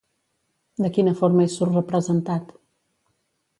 [0.85, 2.57] De quina forma hi surt representat?